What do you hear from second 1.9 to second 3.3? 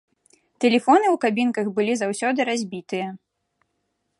заўсёды разбітыя.